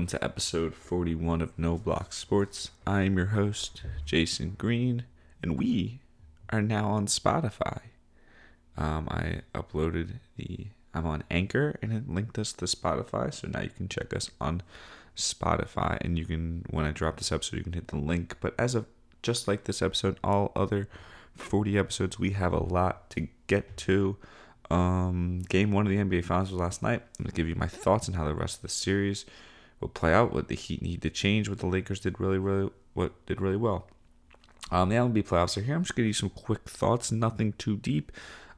[0.00, 2.70] Welcome to episode 41 of No Block Sports.
[2.86, 5.04] I am your host, Jason Green,
[5.42, 6.00] and we
[6.48, 7.80] are now on Spotify.
[8.78, 13.60] Um, I uploaded the, I'm on Anchor, and it linked us to Spotify, so now
[13.60, 14.62] you can check us on
[15.18, 18.38] Spotify, and you can, when I drop this episode, you can hit the link.
[18.40, 18.86] But as of
[19.20, 20.88] just like this episode, all other
[21.34, 24.16] 40 episodes, we have a lot to get to.
[24.70, 27.02] Um, game one of the NBA Finals was last night.
[27.18, 29.26] I'm going to give you my thoughts on how the rest of the series
[29.80, 32.70] will play out, what the Heat need to change, what the Lakers did really, really,
[32.94, 33.88] what did really well.
[34.70, 35.74] Um, the MLB playoffs are here.
[35.74, 38.12] I'm just gonna give you some quick thoughts, nothing too deep,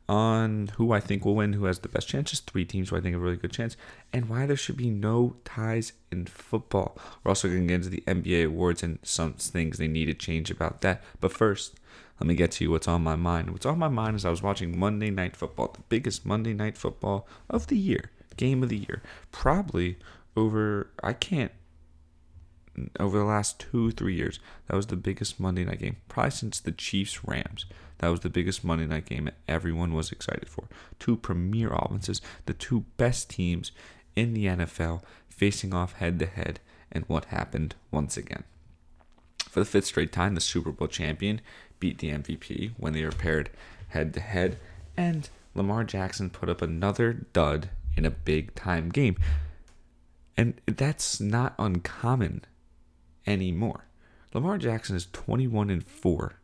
[0.09, 2.41] on who I think will win, who has the best chances.
[2.41, 3.77] Three teams who I think have a really good chance,
[4.13, 6.99] and why there should be no ties in football.
[7.23, 10.51] We're also gonna get into the NBA awards and some things they need to change
[10.51, 11.03] about that.
[11.21, 11.79] But first,
[12.21, 13.51] let me get to you what's on my mind.
[13.51, 16.77] What's on my mind is I was watching Monday Night Football, the biggest Monday Night
[16.77, 19.97] Football of the year, game of the year, probably
[20.37, 21.53] over I can't
[22.99, 26.61] over the last two three years that was the biggest Monday night game probably since
[26.61, 27.67] the Chiefs Rams.
[27.99, 30.65] That was the biggest Monday night game everyone was excited for.
[30.99, 33.73] Two premier offenses the two best teams
[34.17, 38.45] in the NFL facing off head to head and what happened once again.
[39.49, 41.41] For the fifth straight time the Super Bowl champion
[41.79, 43.51] beat the MVP when they were paired
[43.89, 44.57] head to head
[44.97, 49.17] and Lamar Jackson put up another dud in a big time game
[50.37, 52.45] and that's not uncommon
[53.27, 53.87] anymore.
[54.35, 56.35] Lamar Jackson is 21 and 4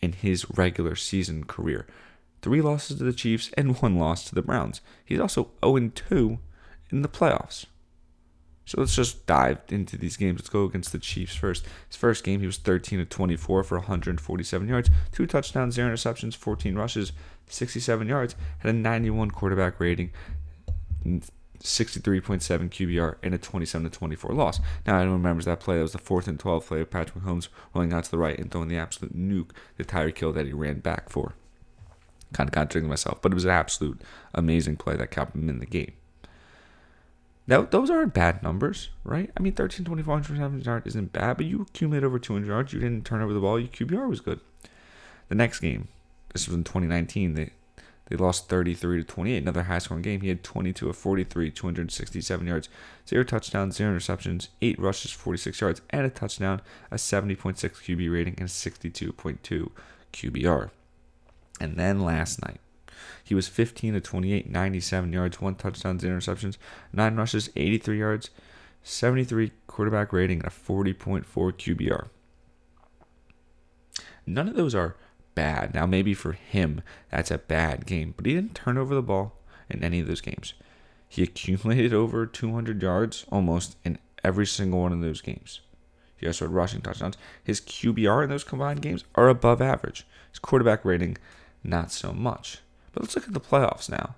[0.00, 1.86] in his regular season career.
[2.40, 4.80] Three losses to the Chiefs and one loss to the Browns.
[5.04, 6.38] He's also 0 and 2
[6.90, 7.66] in the playoffs.
[8.64, 10.38] So let's just dive into these games.
[10.38, 11.66] Let's go against the Chiefs first.
[11.88, 16.36] His first game, he was 13 of 24 for 147 yards, two touchdowns, zero interceptions,
[16.36, 17.12] 14 rushes,
[17.48, 20.12] 67 yards, had a 91 quarterback rating,
[21.62, 24.60] 63.7 QBR and a 27 to 24 loss.
[24.86, 25.76] Now, anyone remembers that play.
[25.76, 28.38] That was the fourth and 12 play of Patrick Mahomes rolling out to the right
[28.38, 31.34] and throwing the absolute nuke the Tyreek Hill that he ran back for.
[32.32, 34.00] Kind of contradicting myself, but it was an absolute
[34.34, 35.92] amazing play that kept him in the game.
[37.46, 39.30] Now, those aren't bad numbers, right?
[39.36, 42.72] I mean, 13, 24, 107 yards isn't bad, but you accumulate over 200 yards.
[42.72, 43.58] You didn't turn over the ball.
[43.58, 44.40] Your QBR was good.
[45.28, 45.88] The next game,
[46.32, 47.34] this was in 2019.
[47.34, 47.50] They
[48.06, 49.42] they lost 33 to 28.
[49.42, 50.20] Another high scoring game.
[50.20, 52.68] He had 22 of 43, 267 yards,
[53.08, 58.34] zero touchdowns, zero interceptions, eight rushes, 46 yards, and a touchdown, a 70.6 QB rating,
[58.38, 59.70] and a 62.2
[60.12, 60.70] QBR.
[61.60, 62.60] And then last night,
[63.22, 66.56] he was 15 to 28, 97 yards, one touchdown, zero interceptions,
[66.92, 68.30] nine rushes, 83 yards,
[68.82, 72.08] 73 quarterback rating, and a 40.4 QBR.
[74.26, 74.96] None of those are
[75.34, 75.74] bad.
[75.74, 79.38] Now, maybe for him, that's a bad game, but he didn't turn over the ball
[79.68, 80.54] in any of those games.
[81.08, 85.60] He accumulated over 200 yards almost in every single one of those games.
[86.16, 87.16] He also had rushing touchdowns.
[87.42, 90.06] His QBR in those combined games are above average.
[90.30, 91.18] His quarterback rating,
[91.64, 92.58] not so much.
[92.92, 94.14] But let's look at the playoffs now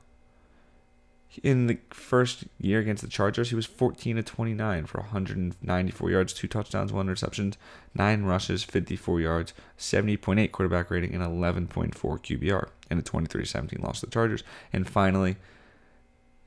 [1.43, 6.33] in the first year against the Chargers, he was 14 to 29 for 194 yards,
[6.33, 7.55] two touchdowns, one interception,
[7.95, 14.07] nine rushes, 54 yards, 70.8 quarterback rating, and 11.4 QBR, and a 23-17 loss to
[14.07, 14.45] the Chargers.
[14.73, 15.37] And finally,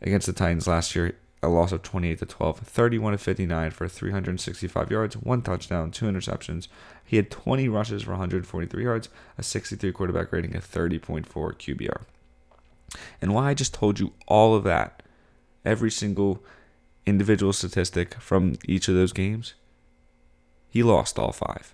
[0.01, 3.87] against the Titans last year, a loss of 28 to 12, 31 to 59 for
[3.87, 6.67] 365 yards, one touchdown, two interceptions.
[7.05, 12.01] He had 20 rushes for 143 yards, a 63 quarterback rating, a 30.4 QBR.
[13.21, 15.03] And why I just told you all of that,
[15.65, 16.43] every single
[17.05, 19.53] individual statistic from each of those games,
[20.69, 21.73] he lost all five.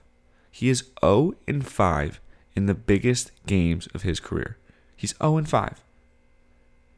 [0.51, 2.21] He is 0 and 5
[2.55, 4.57] in the biggest games of his career.
[4.95, 5.83] He's 0 and 5.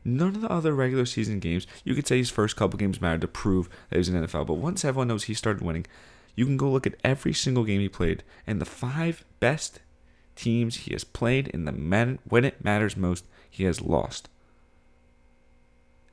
[0.04, 3.22] None of the other regular season games, you could say his first couple games mattered
[3.22, 5.88] to prove that he was in NFL, but once everyone knows he started winning,
[6.36, 9.80] you can go look at every single game he played, and the five best
[10.36, 13.26] teams he has played in the man- when it matters most,
[13.56, 14.28] he has lost.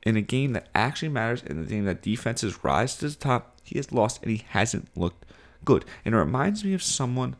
[0.03, 3.57] In a game that actually matters, in a game that defenses rise to the top,
[3.63, 5.25] he has lost and he hasn't looked
[5.65, 5.83] good.
[6.05, 7.35] And it reminds me of someone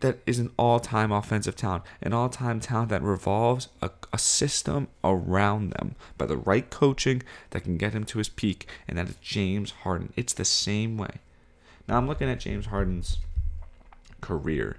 [0.00, 5.70] that is an all-time offensive talent, an all-time talent that revolves a, a, system around
[5.72, 9.16] them by the right coaching that can get him to his peak, and that is
[9.20, 10.12] James Harden.
[10.16, 11.16] It's the same way.
[11.88, 13.18] Now I'm looking at James Harden's
[14.20, 14.76] career,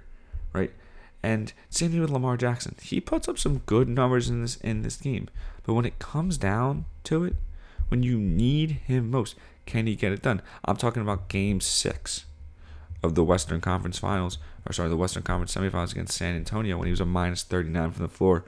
[0.52, 0.72] right?
[1.22, 2.74] And same thing with Lamar Jackson.
[2.80, 5.28] He puts up some good numbers in this in this game.
[5.64, 7.36] But when it comes down to it,
[7.88, 9.34] when you need him most,
[9.66, 10.40] can he get it done?
[10.64, 12.24] I'm talking about game six
[13.02, 16.86] of the Western Conference Finals, or sorry, the Western Conference Semifinals against San Antonio when
[16.86, 18.44] he was a minus 39 from the floor.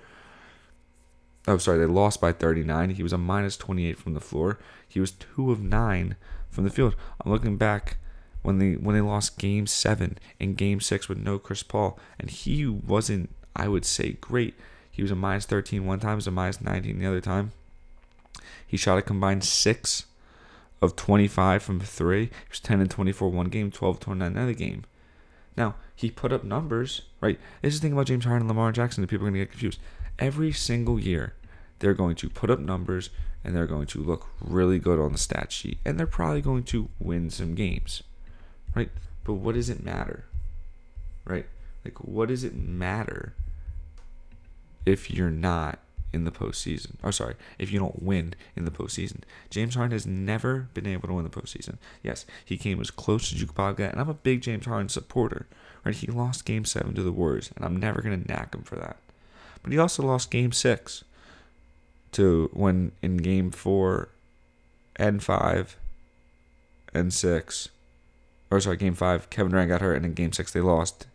[1.46, 2.90] Oh, sorry, they lost by 39.
[2.90, 4.58] He was a minus 28 from the floor.
[4.86, 6.16] He was two of nine
[6.50, 6.94] from the field.
[7.20, 7.96] I'm looking back
[8.42, 12.30] when they when they lost game 7 and game 6 with no Chris Paul and
[12.30, 14.54] he wasn't I would say great.
[14.90, 17.52] He was a minus 13 one time, was a minus 19 the other time.
[18.66, 20.06] He shot a combined 6
[20.80, 22.24] of 25 from 3.
[22.24, 24.84] He was 10 and 24 one game, 12 29 another game.
[25.56, 27.38] Now, he put up numbers, right?
[27.60, 29.44] This is the thing about James Harden and Lamar Jackson that people are going to
[29.44, 29.78] get confused.
[30.18, 31.34] Every single year,
[31.78, 33.10] they're going to put up numbers
[33.44, 35.78] and they're going to look really good on the stat sheet.
[35.84, 38.02] And they're probably going to win some games,
[38.74, 38.90] right?
[39.24, 40.24] But what does it matter,
[41.24, 41.46] right?
[41.84, 43.34] Like, what does it matter
[44.84, 45.78] if you're not
[46.12, 46.92] in the postseason.
[47.02, 49.20] Oh, sorry, if you don't win in the postseason.
[49.50, 51.78] James Harden has never been able to win the postseason.
[52.02, 55.46] Yes, he came as close to Duke and I'm a big James Harden supporter.
[55.84, 58.76] Right, he lost Game Seven to the Warriors, and I'm never gonna knack him for
[58.76, 58.98] that.
[59.62, 61.02] But he also lost Game Six
[62.12, 64.08] to when in Game Four
[64.94, 65.76] and Five
[66.94, 67.70] and Six,
[68.52, 71.06] or sorry, Game Five, Kevin Durant got hurt, and in Game Six they lost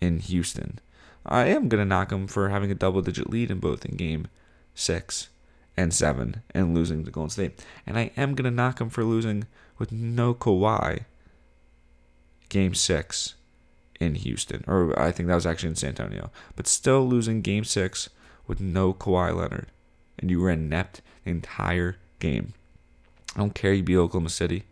[0.00, 0.80] in Houston.
[1.24, 4.26] I am to knock him for having a double digit lead in both in game
[4.74, 5.28] six
[5.76, 7.64] and seven and losing to Golden State.
[7.86, 9.46] And I am to knock him for losing
[9.78, 11.04] with no Kawhi
[12.48, 13.34] game six
[14.00, 14.64] in Houston.
[14.66, 16.32] Or I think that was actually in San Antonio.
[16.56, 18.10] But still losing game six
[18.48, 19.68] with no Kawhi Leonard.
[20.18, 22.54] And you were inept the entire game.
[23.36, 24.64] I don't care you beat Oklahoma City.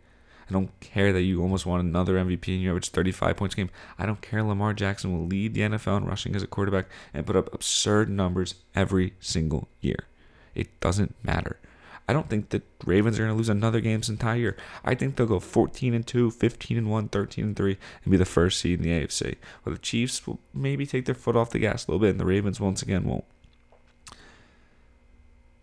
[0.51, 3.57] I don't care that you almost won another MVP and you average 35 points a
[3.57, 3.69] game.
[3.97, 7.25] I don't care Lamar Jackson will lead the NFL in rushing as a quarterback and
[7.25, 10.07] put up absurd numbers every single year.
[10.53, 11.57] It doesn't matter.
[12.05, 14.57] I don't think the Ravens are going to lose another game this entire year.
[14.83, 18.17] I think they'll go 14 and 2, 15 and 1, 13 and 3 and be
[18.17, 19.37] the first seed in the AFC.
[19.63, 22.19] Well, the Chiefs will maybe take their foot off the gas a little bit and
[22.19, 23.23] the Ravens once again won't.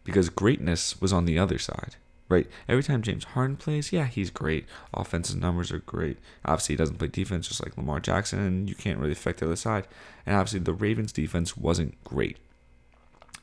[0.04, 1.96] Because greatness was on the other side
[2.28, 2.46] right?
[2.68, 4.66] Every time James Harden plays, yeah, he's great.
[4.92, 6.18] Offensive numbers are great.
[6.44, 9.46] Obviously, he doesn't play defense just like Lamar Jackson, and you can't really affect the
[9.46, 9.86] other side.
[10.26, 12.38] And obviously, the Ravens' defense wasn't great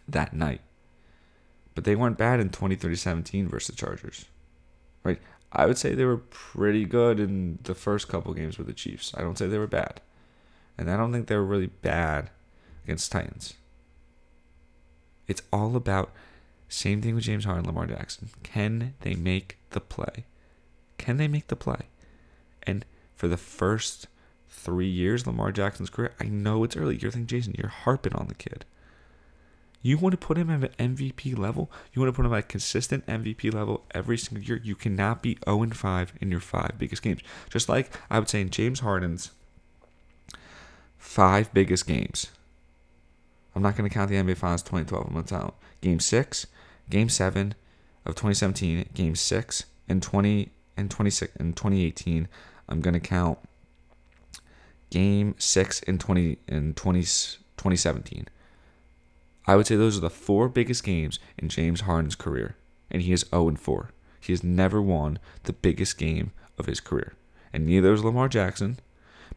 [0.07, 0.61] that night.
[1.73, 4.25] But they weren't bad in 2017 versus the Chargers,
[5.03, 5.19] right?
[5.51, 9.13] I would say they were pretty good in the first couple games with the Chiefs.
[9.15, 10.01] I don't say they were bad.
[10.77, 12.29] And I don't think they were really bad
[12.83, 13.53] against Titans.
[15.27, 16.11] It's all about
[16.69, 18.29] same thing with James Harden, Lamar Jackson.
[18.44, 20.25] Can they make the play?
[20.97, 21.81] Can they make the play?
[22.63, 22.85] And
[23.15, 24.07] for the first
[24.50, 26.97] three years Lamar Jackson's career, I know it's early.
[26.97, 28.65] You're thinking, Jason, you're harping on the kid.
[29.81, 31.69] You want to put him at an MVP level?
[31.94, 34.59] You want to put him at a consistent MVP level every single year?
[34.63, 37.21] You cannot be 0 5 in your five biggest games.
[37.51, 39.29] Just like I would say in James Harden's
[40.97, 42.31] five biggest games.
[43.56, 45.06] I'm not going to count the NBA Finals 2012.
[45.06, 46.47] I'm going to count Game 6,
[46.89, 47.55] Game seven
[48.05, 52.27] of 2017, Game six and 20 and 26 and 2018.
[52.67, 53.39] I'm gonna count
[54.89, 58.27] Game six in 20 in 20, 2017.
[59.47, 62.55] I would say those are the four biggest games in James Harden's career,
[62.89, 63.91] and he is 0 and 4.
[64.19, 67.13] He has never won the biggest game of his career,
[67.53, 68.79] and neither is Lamar Jackson.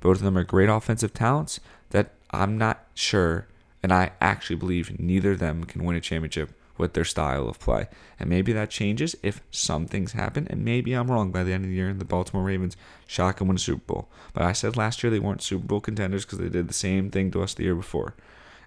[0.00, 3.48] Both of them are great offensive talents that I'm not sure,
[3.82, 7.58] and I actually believe neither of them can win a championship with their style of
[7.58, 7.88] play.
[8.18, 11.64] And maybe that changes if some things happen, and maybe I'm wrong by the end
[11.64, 14.08] of the year and the Baltimore Ravens shock and win a Super Bowl.
[14.32, 17.10] But I said last year they weren't Super Bowl contenders because they did the same
[17.10, 18.14] thing to us the year before.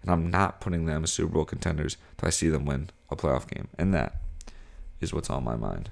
[0.01, 3.15] And I'm not putting them as Super Bowl contenders till I see them win a
[3.15, 3.67] playoff game.
[3.77, 4.15] And that
[4.99, 5.89] is what's on my mind.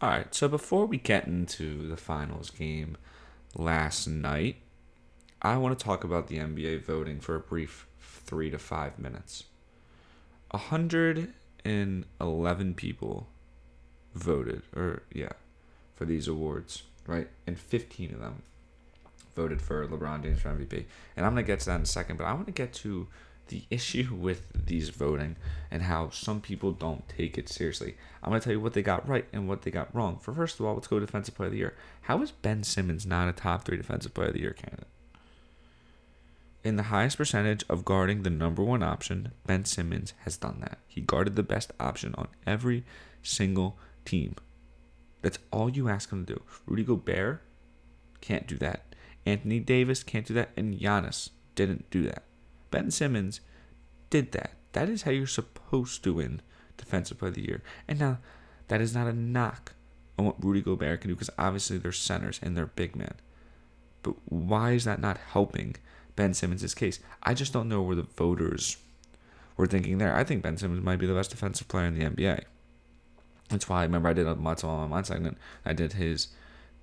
[0.00, 2.96] All right, so before we get into the finals game
[3.56, 4.56] last night,
[5.40, 9.44] I want to talk about the NBA voting for a brief three to five minutes.
[10.54, 13.26] 111 people
[14.14, 15.32] voted, or yeah,
[15.96, 17.26] for these awards, right?
[17.46, 18.42] And 15 of them
[19.34, 20.84] voted for LeBron James for MVP.
[21.16, 22.72] And I'm going to get to that in a second, but I want to get
[22.74, 23.08] to
[23.48, 25.34] the issue with these voting
[25.72, 27.96] and how some people don't take it seriously.
[28.22, 30.18] I'm going to tell you what they got right and what they got wrong.
[30.18, 31.74] For first of all, let's go Defensive Player of the Year.
[32.02, 34.86] How is Ben Simmons not a top three Defensive Player of the Year candidate?
[36.64, 40.78] In the highest percentage of guarding the number one option, Ben Simmons has done that.
[40.88, 42.84] He guarded the best option on every
[43.22, 44.34] single team.
[45.20, 46.42] That's all you ask him to do.
[46.66, 47.42] Rudy Gobert
[48.22, 48.94] can't do that.
[49.26, 50.50] Anthony Davis can't do that.
[50.56, 52.24] And Giannis didn't do that.
[52.70, 53.40] Ben Simmons
[54.08, 54.52] did that.
[54.72, 56.40] That is how you're supposed to win
[56.76, 57.62] Defensive Player of the Year.
[57.86, 58.18] And now,
[58.68, 59.74] that is not a knock
[60.18, 63.14] on what Rudy Gobert can do because obviously they're centers and they're big men.
[64.02, 65.76] But why is that not helping
[66.16, 67.00] Ben Simmons' case.
[67.22, 68.76] I just don't know where the voters
[69.56, 70.14] were thinking there.
[70.14, 72.44] I think Ben Simmons might be the best defensive player in the NBA.
[73.48, 75.38] That's why I remember I did a Mats on my mind segment.
[75.64, 76.28] I did his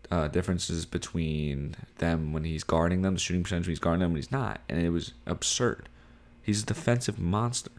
[0.09, 4.11] uh, differences between them when he's guarding them, the shooting percentage when he's guarding them
[4.11, 5.89] when he's not, and it was absurd.
[6.41, 7.71] He's a defensive monster.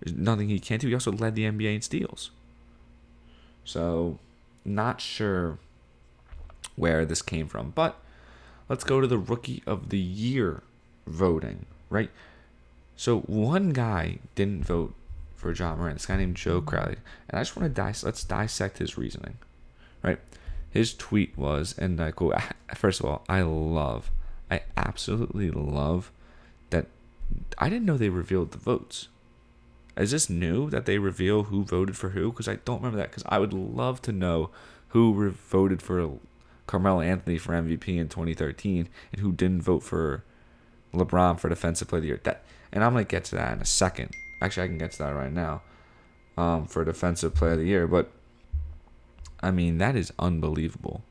[0.00, 0.88] There's nothing he can't do.
[0.88, 2.30] He also led the NBA in steals.
[3.64, 4.18] So,
[4.64, 5.58] not sure
[6.76, 7.98] where this came from, but
[8.68, 10.62] let's go to the rookie of the year
[11.06, 12.10] voting, right?
[12.96, 14.94] So one guy didn't vote
[15.34, 15.96] for Ja Morant.
[15.96, 16.96] This guy named Joe Crowley,
[17.28, 19.38] and I just want to dis- let's dissect his reasoning,
[20.02, 20.18] right?
[20.70, 22.34] His tweet was, and I quote:
[22.74, 24.10] First of all, I love,
[24.50, 26.10] I absolutely love
[26.70, 26.86] that.
[27.58, 29.08] I didn't know they revealed the votes.
[29.96, 32.30] Is this new that they reveal who voted for who?
[32.30, 33.10] Because I don't remember that.
[33.10, 34.50] Because I would love to know
[34.88, 36.18] who re- voted for
[36.66, 40.24] Carmelo Anthony for MVP in 2013 and who didn't vote for
[40.92, 42.20] LeBron for Defensive Player of the Year.
[42.24, 42.42] That,
[42.72, 44.14] and I'm gonna get to that in a second.
[44.40, 45.62] Actually, I can get to that right now.
[46.36, 48.10] Um, for Defensive Player of the Year, but
[49.40, 51.02] I mean that is unbelievable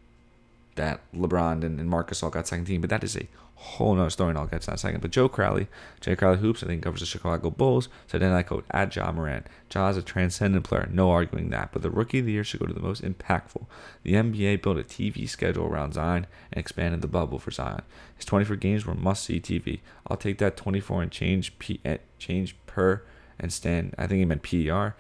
[0.76, 4.10] that LeBron and, and Marcus all got second team, but that is a whole nother
[4.10, 5.02] story, and I'll get to that second.
[5.02, 5.68] But Joe Crowley,
[6.02, 9.12] Jay Crowley Hoops, I think covers the Chicago Bulls, said, and I quote, add Ja
[9.12, 9.48] Morant.
[9.74, 12.60] Ja is a transcendent player, no arguing that, but the rookie of the year should
[12.60, 13.66] go to the most impactful.
[14.04, 17.84] The NBA built a TV schedule around Zion and expanded the bubble for Zion.
[18.16, 19.80] His 24 games were must-see TV.
[20.08, 23.04] I'll take that 24 and change, P, eh, change per
[23.40, 24.96] and stand, I think he meant PER,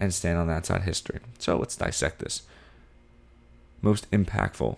[0.00, 1.20] and stand on that side history.
[1.38, 2.42] So let's dissect this.
[3.82, 4.76] Most impactful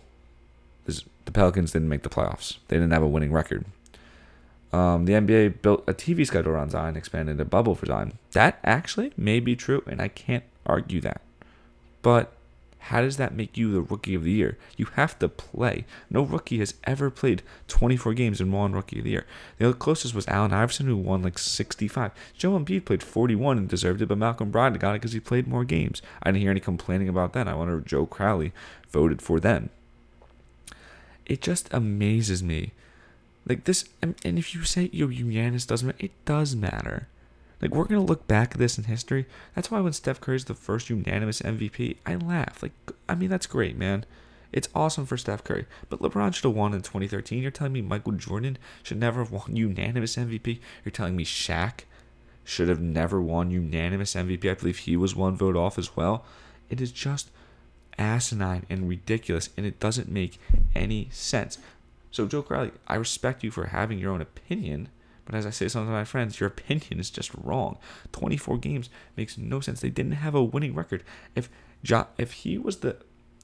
[1.24, 2.58] the Pelicans didn't make the playoffs.
[2.68, 3.64] They didn't have a winning record.
[4.72, 8.18] Um, the NBA built a TV schedule around Zion, expanded a bubble for Zion.
[8.32, 11.20] That actually may be true, and I can't argue that.
[12.02, 12.32] But
[12.80, 14.56] how does that make you the rookie of the year?
[14.76, 15.84] You have to play.
[16.08, 19.26] No rookie has ever played 24 games and won rookie of the year.
[19.58, 22.12] The closest was Allen Iverson, who won like 65.
[22.36, 25.46] Joel Embiid played 41 and deserved it, but Malcolm Brogdon got it because he played
[25.46, 26.00] more games.
[26.22, 27.48] I didn't hear any complaining about that.
[27.48, 28.52] I wonder if Joe Crowley
[28.90, 29.70] voted for them
[31.28, 32.72] it just amazes me.
[33.46, 37.08] Like this, and if you say yo unanimous doesn't matter, it does matter.
[37.62, 39.26] Like we're gonna look back at this in history.
[39.54, 42.62] That's why when Steph Curry's the first unanimous MVP, I laugh.
[42.62, 42.72] Like
[43.08, 44.04] I mean that's great, man.
[44.52, 45.66] It's awesome for Steph Curry.
[45.88, 47.42] But LeBron should have won in 2013.
[47.42, 50.60] You're telling me Michael Jordan should never have won unanimous MVP?
[50.84, 51.80] You're telling me Shaq
[52.44, 54.50] should have never won unanimous MVP?
[54.50, 56.24] I believe he was one vote off as well.
[56.70, 57.30] It is just
[57.98, 60.40] asinine and ridiculous, and it doesn't make
[60.74, 61.58] any sense.
[62.10, 64.88] So, Joe Crowley, I respect you for having your own opinion,
[65.24, 67.76] but as I say to some of my friends, your opinion is just wrong.
[68.12, 69.80] 24 games makes no sense.
[69.80, 71.04] They didn't have a winning record.
[71.34, 71.50] If
[71.82, 72.96] jo- if he was the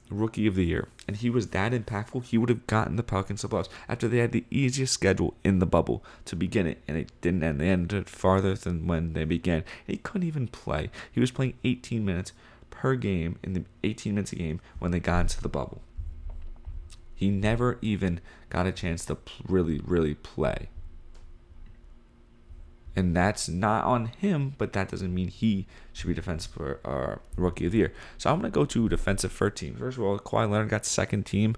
[0.09, 3.41] rookie of the year and he was that impactful, he would have gotten the Pelicans
[3.41, 6.97] to playoffs after they had the easiest schedule in the bubble to begin it, and
[6.97, 7.59] it didn't end.
[7.59, 9.63] They ended farther than when they began.
[9.85, 10.89] he couldn't even play.
[11.11, 12.33] He was playing 18 minutes
[12.75, 15.81] per game in the 18 minutes a game when they got into the bubble.
[17.15, 19.17] He never even got a chance to
[19.47, 20.69] really, really play.
[22.97, 27.15] And that's not on him, but that doesn't mean he should be defensive for uh,
[27.35, 27.93] rookie of the year.
[28.17, 29.75] So I'm gonna go to defensive first team.
[29.75, 31.55] First of all, Kawhi Leonard got second team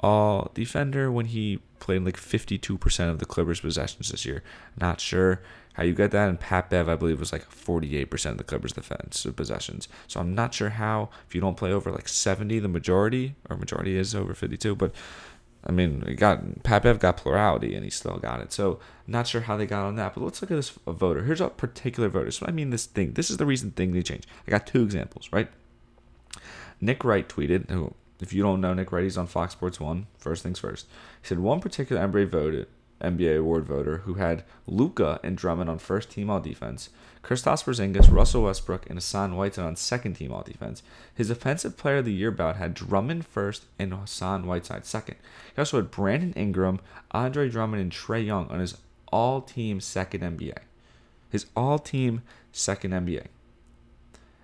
[0.00, 4.42] all defender when he played like 52% of the Clippers possessions this year.
[4.78, 5.40] Not sure
[5.76, 6.28] how you get that.
[6.28, 9.88] And Pat Bev, I believe, was like 48% of the Clippers defense uh, possessions.
[10.08, 13.56] So I'm not sure how, if you don't play over like 70, the majority, or
[13.56, 14.94] majority is over 52, but
[15.68, 18.52] I mean, he got Pat Bev got plurality and he still got it.
[18.52, 21.24] So not sure how they got on that, but let's look at this voter.
[21.24, 22.30] Here's a particular voter.
[22.30, 23.12] So I mean, this thing.
[23.12, 24.24] This is the reason thing they change.
[24.46, 25.48] I got two examples, right?
[26.80, 30.06] Nick Wright tweeted, who if you don't know Nick Wright, he's on Fox Sports One.
[30.18, 30.86] First things first.
[31.20, 32.68] He said one particular NBA voted
[33.00, 36.90] NBA award voter who had Luka and Drummond on first team all defense,
[37.22, 40.82] Kristaps Porzingis, Russell Westbrook, and Hassan Whiteside on second team all defense.
[41.14, 45.16] His offensive player of the year bout had Drummond first and Hassan Whiteside second.
[45.54, 48.78] He also had Brandon Ingram, Andre Drummond, and Trae Young on his
[49.12, 50.58] all team second NBA.
[51.28, 52.22] His all team
[52.52, 53.26] second NBA.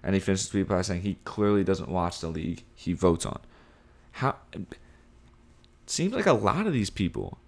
[0.03, 3.25] And he finishes the tweet by saying he clearly doesn't watch the league he votes
[3.25, 3.41] on.
[4.13, 4.37] How
[5.87, 7.39] seems like a lot of these people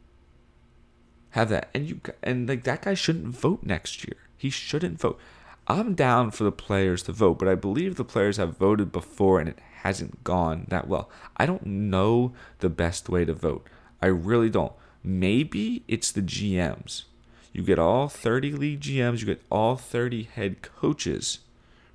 [1.35, 4.17] have that, and you and like that guy shouldn't vote next year.
[4.37, 5.19] He shouldn't vote.
[5.67, 9.41] I'm down for the players to vote, but I believe the players have voted before
[9.41, 11.11] and it hasn't gone that well.
[11.37, 13.67] I don't know the best way to vote.
[14.01, 14.75] I really don't.
[15.03, 17.05] Maybe it's the GMs.
[17.53, 21.41] You get all 30 league GMs, you get all 30 head coaches,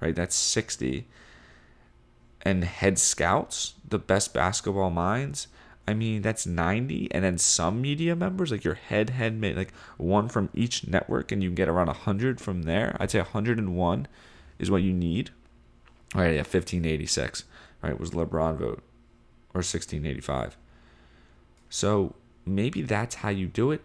[0.01, 0.15] right?
[0.15, 1.07] That's 60
[2.41, 5.47] and head scouts, the best basketball minds.
[5.89, 7.11] I mean, that's 90.
[7.11, 11.41] And then some media members, like your head, head, like one from each network, and
[11.41, 12.95] you get around 100 from there.
[12.99, 14.07] I'd say 101
[14.59, 15.31] is what you need.
[16.13, 17.43] All right, yeah, 1586,
[17.81, 18.83] right, was LeBron vote,
[19.55, 20.57] or 1685.
[21.71, 22.13] So
[22.45, 23.81] maybe that's how you do it.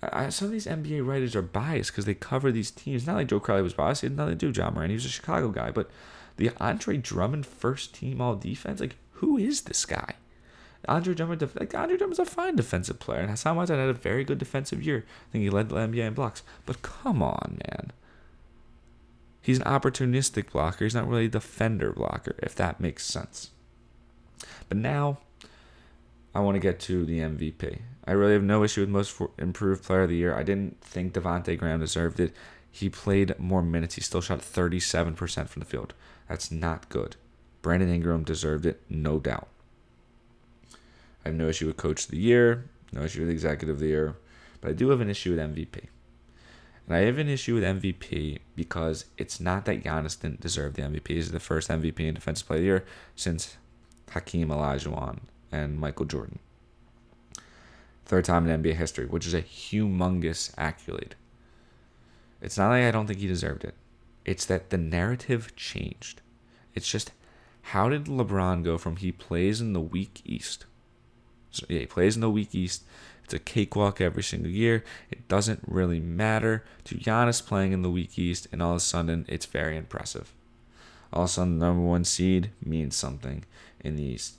[0.00, 3.08] I, some of these NBA writers are biased because they cover these teams.
[3.08, 4.02] Not like Joe Crowley was biased.
[4.02, 4.90] He had nothing to do with Ja Morant.
[4.90, 5.72] He was a Chicago guy.
[5.72, 5.90] But
[6.36, 10.14] the Andre Drummond first team all defense, like, who is this guy?
[10.86, 14.24] Andre Drummond, like Andre Drummond's a fine defensive player, and Hassan Whiteside had a very
[14.24, 15.04] good defensive year.
[15.06, 16.42] I think he led the NBA in blocks.
[16.66, 17.92] But come on, man.
[19.40, 20.84] He's an opportunistic blocker.
[20.84, 23.50] He's not really a defender blocker, if that makes sense.
[24.68, 25.18] But now,
[26.34, 27.80] I want to get to the MVP.
[28.06, 30.34] I really have no issue with most improved player of the year.
[30.34, 32.34] I didn't think Devonte Graham deserved it.
[32.70, 33.96] He played more minutes.
[33.96, 35.94] He still shot 37% from the field.
[36.28, 37.16] That's not good.
[37.62, 39.48] Brandon Ingram deserved it, no doubt.
[41.28, 43.88] I have no issue with Coach of the Year, no issue with Executive of the
[43.88, 44.16] Year,
[44.62, 45.88] but I do have an issue with MVP.
[46.86, 50.80] And I have an issue with MVP because it's not that Giannis didn't deserve the
[50.80, 51.08] MVP.
[51.08, 53.58] He's the first MVP in Defensive Player of the Year since
[54.12, 55.18] Hakeem Olajuwon
[55.52, 56.38] and Michael Jordan.
[58.06, 61.14] Third time in NBA history, which is a humongous accolade.
[62.40, 63.74] It's not like I don't think he deserved it.
[64.24, 66.22] It's that the narrative changed.
[66.74, 67.12] It's just
[67.60, 70.64] how did LeBron go from he plays in the weak East?
[71.50, 72.84] So yeah, he plays in the weak East.
[73.24, 74.84] It's a cakewalk every single year.
[75.10, 78.80] It doesn't really matter to Giannis playing in the weak East, and all of a
[78.80, 80.32] sudden it's very impressive.
[81.12, 83.44] All of a sudden, the number one seed means something
[83.80, 84.38] in the East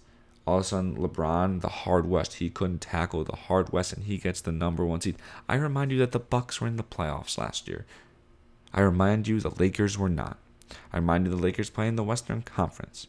[0.50, 4.06] all of a sudden LeBron, the hard West, he couldn't tackle the hard West, and
[4.06, 5.16] he gets the number one seed.
[5.48, 7.86] I remind you that the Bucks were in the playoffs last year.
[8.74, 10.38] I remind you the Lakers were not.
[10.92, 13.06] I remind you the Lakers play in the Western Conference.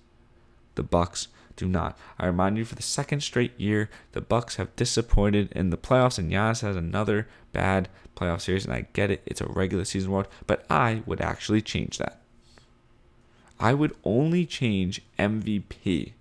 [0.74, 1.98] The Bucks do not.
[2.18, 6.18] I remind you for the second straight year, the Bucks have disappointed in the playoffs,
[6.18, 8.64] and Giannis has another bad playoff series.
[8.64, 12.20] And I get it; it's a regular season award, but I would actually change that.
[13.58, 16.12] I would only change MVP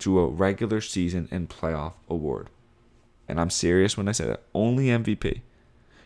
[0.00, 2.48] to a regular season and playoff award.
[3.28, 4.42] And I'm serious when I say that.
[4.52, 5.42] Only MVP.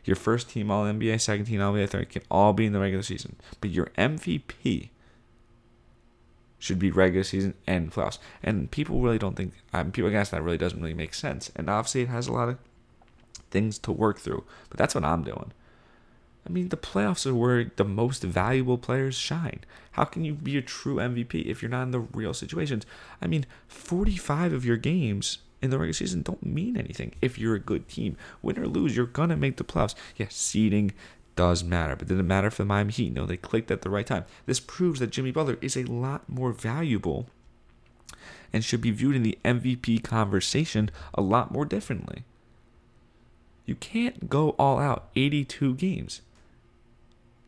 [0.04, 2.78] Your first team All NBA, second team All NBA, third can all be in the
[2.78, 3.36] regular season.
[3.60, 4.90] But your MVP
[6.58, 8.18] should be regular season and playoffs.
[8.42, 11.50] And people really don't think, um, people guess that really doesn't really make sense.
[11.54, 12.58] And obviously, it has a lot of
[13.50, 14.44] things to work through.
[14.70, 15.52] But that's what I'm doing.
[16.46, 19.60] I mean, the playoffs are where the most valuable players shine.
[19.92, 22.86] How can you be a true MVP if you're not in the real situations?
[23.20, 27.56] I mean, 45 of your games in the regular season don't mean anything if you're
[27.56, 28.16] a good team.
[28.42, 29.94] Win or lose, you're going to make the playoffs.
[30.16, 30.92] Yes, seeding
[31.36, 33.12] does matter, but did it matter for the Miami Heat?
[33.12, 34.24] No, they clicked at the right time.
[34.46, 37.26] This proves that Jimmy Butler is a lot more valuable
[38.52, 42.24] and should be viewed in the MVP conversation a lot more differently.
[43.66, 46.22] You can't go all out 82 games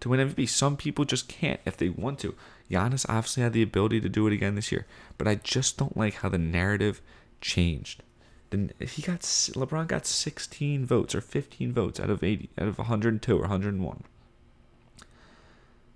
[0.00, 0.48] to win MVP.
[0.48, 2.34] Some people just can't if they want to.
[2.70, 5.96] Giannis obviously had the ability to do it again this year, but I just don't
[5.96, 7.00] like how the narrative
[7.40, 8.02] changed.
[8.50, 12.78] Then he got LeBron got 16 votes or 15 votes out of 80 out of
[12.78, 14.04] 102 or 101,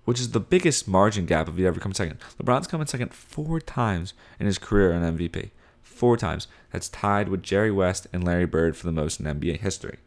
[0.05, 2.19] which is the biggest margin gap if he ever comes second.
[2.41, 5.49] LeBron's coming second four times in his career on MVP,
[5.81, 6.47] four times.
[6.71, 9.97] That's tied with Jerry West and Larry Bird for the most in NBA history.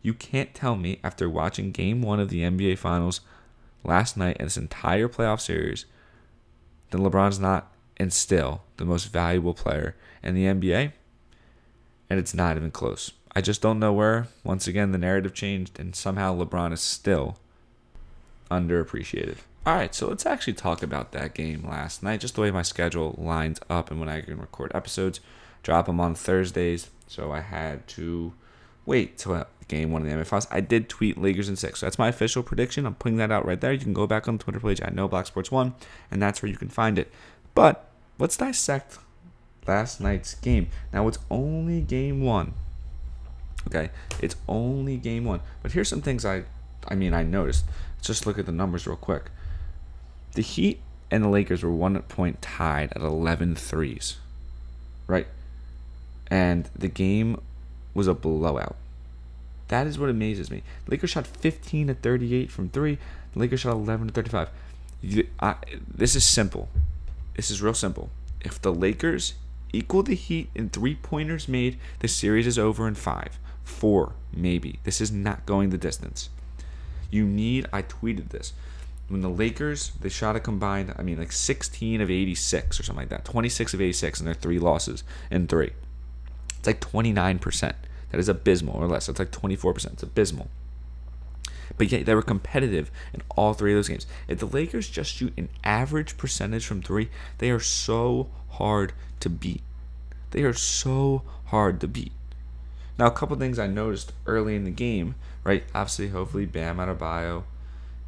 [0.00, 3.20] You can't tell me after watching game one of the NBA Finals
[3.82, 5.86] last night and this entire playoff series
[6.90, 10.92] that LeBron's not and still the most valuable player in the NBA.
[12.10, 13.12] And it's not even close.
[13.34, 17.38] I just don't know where, once again, the narrative changed and somehow LeBron is still
[18.50, 19.38] underappreciated.
[19.66, 22.62] All right, so let's actually talk about that game last night, just the way my
[22.62, 25.20] schedule lines up and when I can record episodes.
[25.62, 28.34] Drop them on Thursdays, so I had to
[28.84, 30.46] wait till game one of the MFLs.
[30.50, 31.80] I did tweet Lakers in six.
[31.80, 32.86] So that's my official prediction.
[32.86, 33.72] I'm putting that out right there.
[33.72, 35.74] You can go back on the Twitter page at No Black Sports One,
[36.10, 37.10] and that's where you can find it.
[37.54, 37.88] But
[38.18, 38.98] let's dissect
[39.66, 40.68] last night's game.
[40.92, 42.54] Now it's only game one.
[43.68, 43.90] Okay,
[44.20, 45.40] it's only game one.
[45.62, 46.44] But here's some things I,
[46.88, 47.64] I mean, I noticed.
[47.96, 49.30] Let's just look at the numbers real quick.
[50.32, 54.16] The Heat and the Lakers were one point tied at 11 threes,
[55.06, 55.28] right?
[56.30, 57.40] And the game
[57.94, 58.76] was a blowout.
[59.68, 60.62] That is what amazes me.
[60.88, 62.98] Lakers shot 15 to 38 from three.
[63.32, 64.48] The Lakers shot 11 to 35.
[65.40, 65.54] I,
[65.88, 66.68] this is simple.
[67.34, 68.10] This is real simple.
[68.40, 69.34] If the Lakers
[69.72, 74.78] equal the Heat in three pointers made, the series is over in five, four, maybe.
[74.84, 76.30] This is not going the distance.
[77.10, 77.66] You need.
[77.72, 78.52] I tweeted this.
[79.08, 83.02] When the Lakers they shot a combined, I mean like 16 of 86 or something
[83.02, 85.72] like that, 26 of 86 in their three losses in three.
[86.58, 87.76] It's like 29 percent.
[88.10, 89.08] That is abysmal, or less.
[89.08, 89.94] It's like 24%.
[89.94, 90.48] It's abysmal.
[91.76, 94.06] But yet they were competitive in all three of those games.
[94.28, 99.28] If the Lakers just shoot an average percentage from three, they are so hard to
[99.28, 99.62] beat.
[100.30, 102.12] They are so hard to beat.
[102.98, 105.64] Now, a couple things I noticed early in the game, right?
[105.74, 107.44] Obviously, hopefully, Bam Adebayo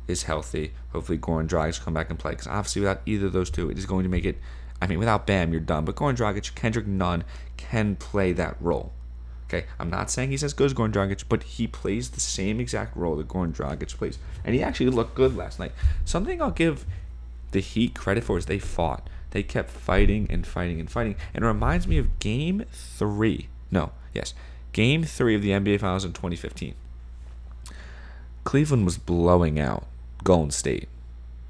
[0.06, 0.72] is healthy.
[0.92, 2.32] Hopefully, Goran Dragic come back and play.
[2.32, 4.38] Because obviously, without either of those two, it is going to make it.
[4.80, 5.84] I mean, without Bam, you're done.
[5.84, 7.24] But Goran Dragic, Kendrick Nunn
[7.56, 8.92] can play that role.
[9.48, 12.58] Okay, I'm not saying he's as good as Goran Dragic, but he plays the same
[12.58, 15.72] exact role that Goran Dragic plays, and he actually looked good last night.
[16.04, 16.84] Something I'll give
[17.52, 19.08] the Heat credit for is they fought.
[19.30, 23.48] They kept fighting and fighting and fighting, and it reminds me of Game Three.
[23.70, 24.34] No, yes,
[24.72, 26.74] Game Three of the NBA Finals in 2015.
[28.46, 29.86] Cleveland was blowing out
[30.22, 30.88] Golden State,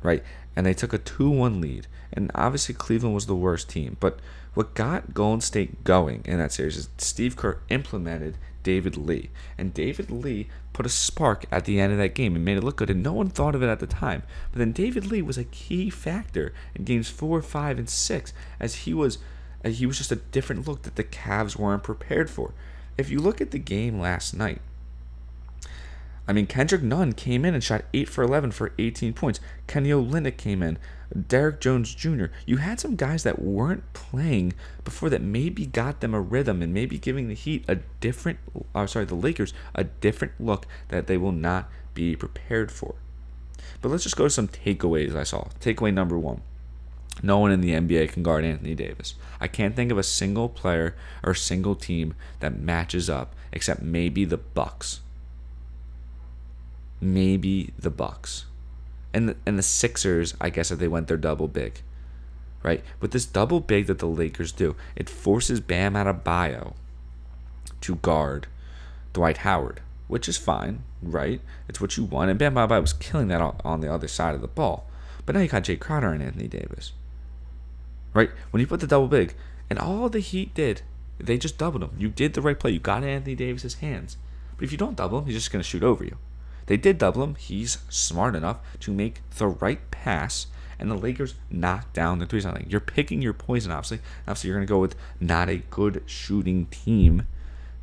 [0.02, 0.22] right?
[0.56, 1.87] And they took a 2 1 lead.
[2.12, 3.98] And obviously, Cleveland was the worst team.
[4.00, 4.18] But
[4.57, 9.29] what got Golden State going in that series is Steve Kerr implemented David Lee.
[9.59, 12.64] And David Lee put a spark at the end of that game and made it
[12.64, 12.88] look good.
[12.88, 14.23] And no one thought of it at the time.
[14.51, 18.75] But then David Lee was a key factor in games four, five, and six as
[18.77, 19.19] he was.
[19.62, 22.55] Uh, he was just a different look that the Cavs weren't prepared for.
[22.97, 24.62] If you look at the game last night,
[26.27, 29.38] I mean, Kendrick Nunn came in and shot 8 for 11 for 18 points.
[29.66, 30.79] Kelly Olynyk came in.
[31.29, 32.27] Derrick Jones Jr.
[32.47, 36.73] You had some guys that weren't playing before that maybe got them a rhythm and
[36.73, 38.38] maybe giving the Heat a different,
[38.75, 42.95] or sorry, the Lakers a different look that they will not be prepared for.
[43.81, 45.49] But let's just go to some takeaways I saw.
[45.61, 46.40] Takeaway number one.
[47.23, 49.14] No one in the NBA can guard Anthony Davis.
[49.40, 54.25] I can't think of a single player or single team that matches up except maybe
[54.25, 55.01] the Bucks
[57.01, 58.47] maybe the Bucks.
[59.16, 61.81] And the, and the Sixers, I guess if they went their double big.
[62.62, 62.85] Right?
[63.00, 66.74] But this double big that the Lakers do, it forces Bam Adebayo
[67.81, 68.46] to guard
[69.14, 71.40] Dwight Howard, which is fine, right?
[71.66, 72.29] It's what you want.
[72.29, 74.87] And Bam Adebayo was killing that on, on the other side of the ball.
[75.24, 76.92] But now you got Jae Crowder and Anthony Davis.
[78.12, 78.31] Right?
[78.50, 79.35] When you put the double big,
[79.70, 80.83] and all the Heat did,
[81.18, 81.96] they just doubled him.
[81.96, 82.72] You did the right play.
[82.72, 84.18] You got Anthony Davis's hands.
[84.59, 86.18] But if you don't double him, he's just going to shoot over you.
[86.66, 87.35] They did double him.
[87.37, 90.48] He's smart enough to make the right pass,
[90.79, 92.40] and the Lakers knock down the three.
[92.40, 93.72] Something you're picking your poison.
[93.72, 97.26] Obviously, obviously you're going to go with not a good shooting team,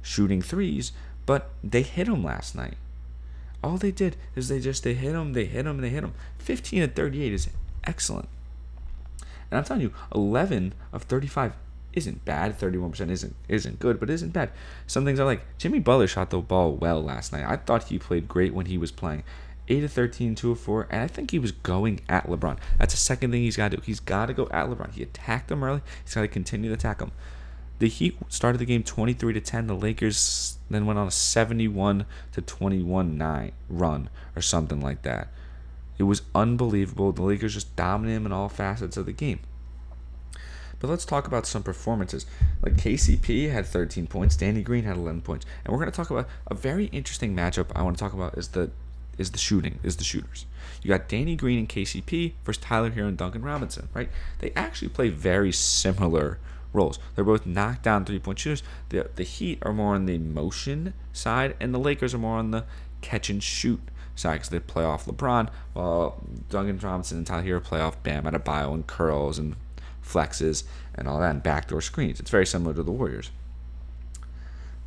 [0.01, 0.91] shooting threes,
[1.25, 2.75] but they hit him last night.
[3.63, 6.13] All they did is they just they hit him, they hit him, they hit him.
[6.39, 7.49] 15 to 38 is
[7.85, 8.27] excellent.
[9.49, 11.53] And I'm telling you, 11 of 35
[11.93, 12.59] isn't bad.
[12.59, 14.51] 31% isn't isn't good, but isn't bad.
[14.87, 17.45] Some things are like Jimmy Butler shot the ball well last night.
[17.45, 19.23] I thought he played great when he was playing.
[19.69, 22.57] 8 of 13, 2 of 4, and I think he was going at LeBron.
[22.77, 23.83] That's the second thing he's got to do.
[23.85, 24.91] He's got to go at LeBron.
[24.91, 25.81] He attacked him early.
[26.03, 27.13] He's got to continue to attack him.
[27.79, 29.67] The Heat started the game 23 to 10.
[29.67, 35.29] The Lakers then went on a 71 to 21 9 run or something like that.
[35.97, 37.11] It was unbelievable.
[37.11, 39.39] The Lakers just dominated him in all facets of the game.
[40.83, 42.25] But let's talk about some performances.
[42.61, 46.09] Like KCP had 13 points, Danny Green had 11 points, and we're going to talk
[46.09, 47.67] about a very interesting matchup.
[47.73, 48.69] I want to talk about is the
[49.17, 50.45] is the shooting, is the shooters.
[50.81, 54.09] You got Danny Green and KCP versus Tyler Herro and Duncan Robinson, right?
[54.39, 56.37] They actually play very similar
[56.73, 56.99] roles.
[57.15, 58.61] They're both knockdown three point shooters.
[58.89, 62.51] The the Heat are more on the motion side, and the Lakers are more on
[62.51, 62.65] the
[62.99, 63.79] catch and shoot
[64.15, 68.25] side because they play off LeBron, while Duncan Robinson and Tyler Herro play off Bam
[68.25, 69.55] Adebayo and curls and
[70.03, 70.63] flexes,
[70.95, 72.19] and all that, and backdoor screens.
[72.19, 73.31] It's very similar to the Warriors.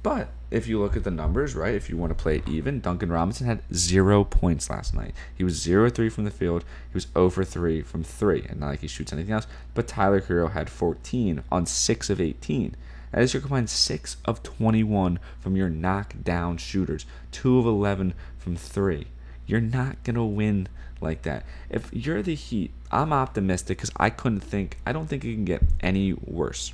[0.03, 2.79] But if you look at the numbers, right, if you want to play it even,
[2.79, 5.15] Duncan Robinson had zero points last night.
[5.35, 6.65] He was 0 3 from the field.
[6.89, 8.47] He was 0 for 3 from 3.
[8.49, 9.49] And not like he shoots anything else.
[9.75, 12.77] But Tyler Herro had 14 on 6 of 18.
[13.11, 18.55] That is your combined 6 of 21 from your knockdown shooters, 2 of 11 from
[18.55, 19.09] 3.
[19.45, 20.69] You're not going to win
[21.01, 21.45] like that.
[21.71, 25.45] If you're the Heat, I'm optimistic because I couldn't think, I don't think it can
[25.45, 26.73] get any worse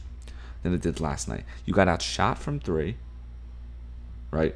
[0.63, 1.45] than it did last night.
[1.65, 2.97] You got outshot from three,
[4.31, 4.55] right?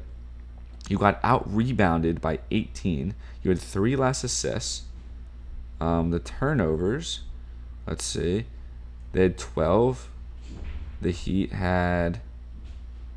[0.89, 3.13] You got out rebounded by 18.
[3.43, 4.83] You had three less assists.
[5.79, 7.21] Um, the turnovers,
[7.85, 8.45] let's see,
[9.11, 10.09] they had 12.
[11.01, 12.21] The Heat had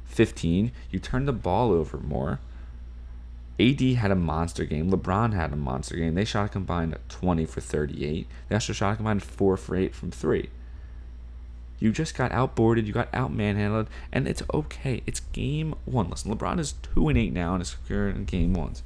[0.06, 0.72] 15.
[0.90, 2.40] You turned the ball over more.
[3.60, 4.90] AD had a monster game.
[4.90, 6.14] LeBron had a monster game.
[6.14, 8.26] They shot a combined 20 for 38.
[8.48, 10.48] They also shot a combined 4 for 8 from 3.
[11.78, 15.02] You just got outboarded, you got out manhandled, and it's okay.
[15.06, 16.10] It's game one.
[16.10, 18.82] Listen, LeBron is 2 and 8 now and is secure in game ones.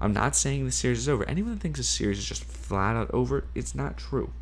[0.00, 1.28] I'm not saying the series is over.
[1.28, 4.32] Anyone that thinks the series is just flat out over, it's not true.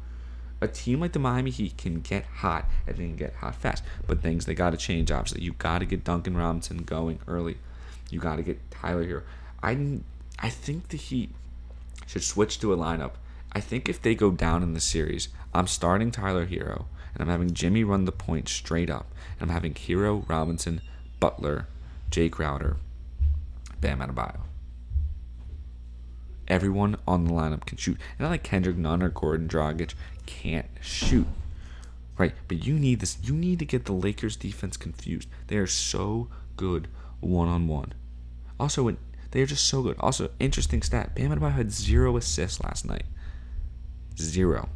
[0.62, 3.83] A team like the Miami Heat can get hot and they can get hot fast.
[4.07, 5.42] But things they got to change, obviously.
[5.42, 7.57] You got to get Duncan Robinson going early.
[8.11, 9.23] You got to get Tyler Herro.
[9.62, 10.01] I
[10.38, 11.31] I think the Heat
[12.07, 13.12] should switch to a lineup.
[13.53, 17.29] I think if they go down in the series, I'm starting Tyler Herro and I'm
[17.29, 19.12] having Jimmy run the point straight up.
[19.38, 20.81] And I'm having Herro, Robinson,
[21.18, 21.66] Butler,
[22.11, 22.77] Jae Crowder,
[23.81, 24.40] Bam Adebayo.
[26.49, 27.99] Everyone on the lineup can shoot.
[28.18, 29.94] And not like Kendrick Nunn or Goran Dragic
[30.27, 31.27] can't shoot.
[32.18, 32.35] Right?
[32.49, 33.18] But you need this.
[33.23, 35.29] You need to get the Lakers defense confused.
[35.46, 36.88] They are so good
[37.20, 37.94] one on one.
[38.59, 38.88] Also,
[39.30, 39.96] they are just so good.
[40.00, 43.04] Also, interesting stat: Bam Adebayo had zero assists last night.
[44.18, 44.68] Zero.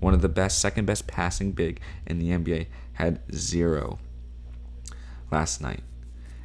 [0.00, 3.98] One of the best, second best passing big in the NBA had zero
[5.30, 5.82] last night.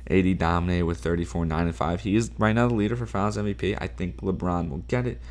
[0.09, 2.01] AD dominated with 34, 9, and 5.
[2.01, 3.77] He is right now the leader for Finals MVP.
[3.79, 5.21] I think LeBron will get it.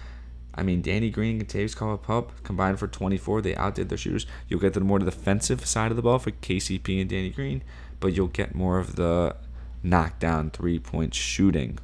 [0.55, 3.42] I mean, Danny Green and Taves Call Pup combined for 24.
[3.42, 4.27] They outdid their shooters.
[4.48, 7.62] You'll get the more defensive side of the ball for KCP and Danny Green,
[8.01, 9.37] but you'll get more of the
[9.83, 11.79] knockdown three point shooting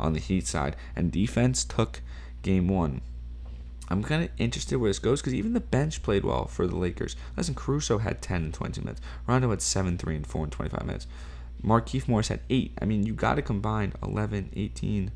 [0.00, 0.76] on the Heat side.
[0.96, 2.00] And defense took
[2.42, 3.02] game one.
[3.88, 6.76] I'm kind of interested where this goes because even the bench played well for the
[6.76, 7.16] Lakers.
[7.36, 9.00] Listen, Caruso had 10 and 20 minutes.
[9.26, 11.06] Rondo had 7, 3, and 4 and 25 minutes.
[11.62, 12.72] Markieff Morris had 8.
[12.80, 15.10] I mean, you got to combine 11, 18,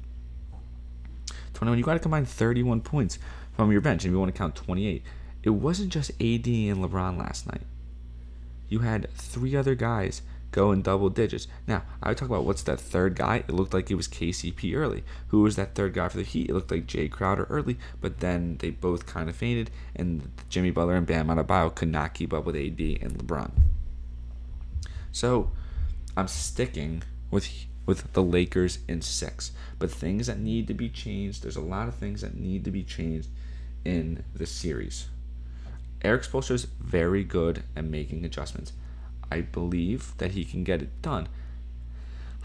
[1.54, 1.78] 21.
[1.78, 3.18] You got to combine 31 points
[3.52, 5.02] from your bench if you want to count 28.
[5.44, 7.62] It wasn't just AD and LeBron last night.
[8.68, 10.22] You had three other guys
[10.54, 11.48] go in double digits.
[11.66, 13.38] Now, I talk about what's that third guy.
[13.38, 15.02] It looked like it was KCP early.
[15.28, 16.48] Who was that third guy for the Heat?
[16.48, 20.70] It looked like Jae Crowder early, but then they both kind of fainted, and Jimmy
[20.70, 23.50] Butler and Bam Adebayo could not keep up with AD and LeBron.
[25.10, 25.50] So,
[26.16, 27.48] I'm sticking with
[27.86, 29.52] with the Lakers in six.
[29.78, 31.42] But things that need to be changed.
[31.42, 33.28] There's a lot of things that need to be changed
[33.84, 35.08] in the series.
[36.02, 38.72] Erik Spoelstra is very good at making adjustments.
[39.30, 41.28] I believe that he can get it done.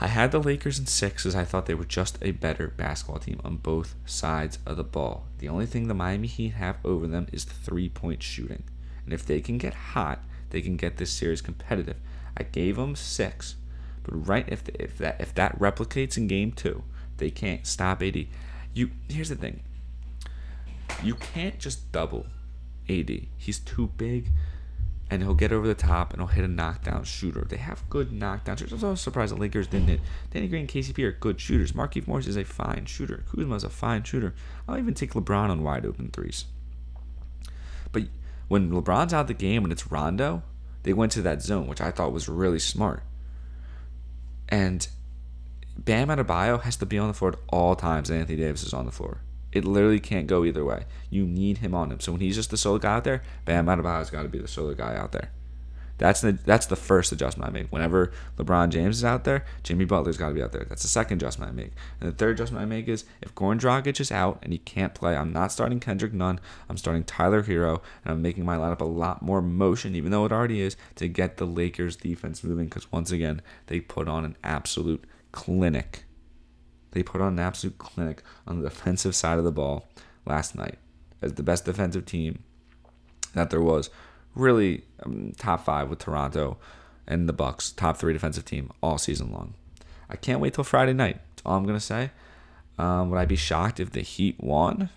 [0.02, 3.20] I had the Lakers in six as I thought they were just a better basketball
[3.20, 5.26] team on both sides of the ball.
[5.40, 8.64] The only thing the Miami Heat have over them is the three point shooting.
[9.04, 11.98] And if they can get hot, they can get this series competitive.
[12.38, 13.56] I gave them six,
[14.04, 16.84] but right if the, if that if that replicates in game two,
[17.18, 18.26] they can't stop AD.
[18.74, 19.64] You here's the thing.
[21.04, 22.28] You can't just double
[22.88, 23.28] AD.
[23.38, 24.32] He's too big
[25.10, 27.46] and he'll get over the top and he'll hit a knockdown shooter.
[27.48, 28.84] They have good knockdown shooters.
[28.84, 30.02] I was surprised the Lakers didn't hit.
[30.32, 31.72] Danny Green and KCP are good shooters.
[31.72, 33.24] Markieff Morris is a fine shooter.
[33.32, 34.36] Kuzma is a fine shooter.
[34.68, 36.46] I'll even take LeBron on wide open threes.
[37.92, 38.04] But
[38.48, 40.44] when LeBron's out of the game and it's Rondo,
[40.84, 43.04] they went to that zone, which I thought was really smart.
[44.48, 44.88] And
[45.78, 48.86] Bam Adebayo has to be on the floor at all times, Anthony Davis is on
[48.86, 49.22] the floor.
[49.52, 50.86] It literally can't go either way.
[51.10, 52.00] You need him on him.
[52.00, 54.48] So when he's just the solo guy out there, Bam Adebayo's got to be the
[54.48, 55.32] solo guy out there.
[56.00, 57.72] That's the that's the first adjustment I make.
[57.72, 60.64] Whenever LeBron James is out there, Jimmy Butler's got to be out there.
[60.64, 61.74] That's the second adjustment I make.
[62.00, 64.96] And the third adjustment I make is if Goran Dragic is out and he can't
[64.96, 66.40] play, I'm not starting Kendrick Nunn.
[66.70, 70.26] I'm starting Tyler Herro, and I'm making my lineup a lot more motion, even though
[70.26, 72.66] it already is, to get the Lakers defense moving.
[72.66, 76.06] Because once again, they put on an absolute clinic
[76.92, 79.88] they put on an absolute clinic on the defensive side of the ball
[80.26, 80.78] last night
[81.22, 82.44] as the best defensive team
[83.34, 83.90] that there was.
[84.36, 86.58] Really, um, top five with Toronto
[87.08, 89.56] and the Bucks, top three defensive team all season long.
[90.10, 91.20] I can't wait till Friday night.
[91.32, 92.12] That's all I'm gonna say.
[92.78, 94.90] Um, would I be shocked if the Heat won?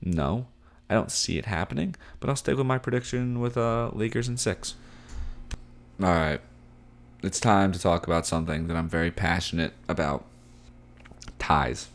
[0.00, 0.46] No,
[0.88, 1.96] I don't see it happening.
[2.20, 4.74] But I'll stick with my prediction with uh, Lakers in six.
[6.00, 6.40] All right,
[7.22, 10.24] it's time to talk about something that I'm very passionate about
[11.38, 11.88] ties.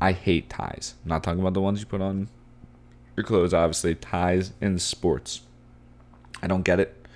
[0.00, 0.94] I hate ties.
[1.04, 2.28] I'm not talking about the ones you put on
[3.16, 3.94] your clothes, obviously.
[3.94, 5.42] Ties in sports.
[6.42, 7.06] I don't get it.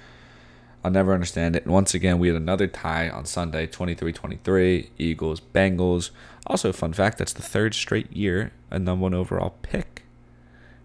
[0.85, 1.64] I'll never understand it.
[1.64, 6.11] And once again, we had another tie on Sunday 23 23, Eagles, Bengals.
[6.46, 10.05] Also, fun fact that's the third straight year a number one overall pick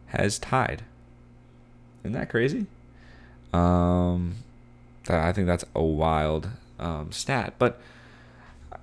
[0.08, 0.84] has tied.
[2.04, 2.66] Isn't that crazy?
[3.54, 4.38] Um,
[5.08, 7.54] I think that's a wild um, stat.
[7.60, 7.80] But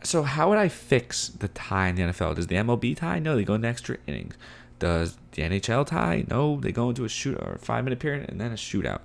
[0.03, 2.37] so how would I fix the tie in the NFL?
[2.37, 3.19] Does the MLB tie?
[3.19, 4.35] No, they go into extra innings.
[4.79, 6.25] Does the NHL tie?
[6.29, 9.01] No, they go into a shoot or five minute period and then a shootout.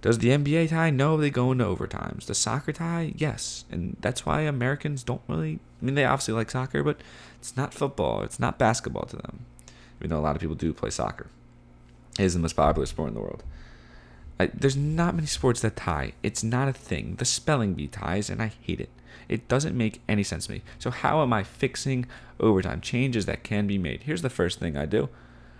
[0.00, 0.90] Does the NBA tie?
[0.90, 2.26] No, they go into overtimes.
[2.26, 3.12] The soccer tie?
[3.16, 3.64] Yes.
[3.70, 7.00] And that's why Americans don't really I mean they obviously like soccer, but
[7.38, 9.44] it's not football, it's not basketball to them.
[10.00, 11.28] Even though a lot of people do play soccer.
[12.18, 13.42] It is the most popular sport in the world.
[14.40, 16.12] I, there's not many sports that tie.
[16.22, 17.16] It's not a thing.
[17.16, 18.90] The spelling bee ties, and I hate it.
[19.28, 20.62] It doesn't make any sense to me.
[20.78, 22.06] So, how am I fixing
[22.40, 22.80] overtime?
[22.80, 24.02] Changes that can be made.
[24.04, 25.08] Here's the first thing I do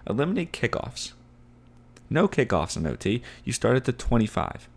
[0.09, 1.13] eliminate kickoffs.
[2.11, 3.23] No kickoffs in OT.
[3.45, 4.69] You start at the 25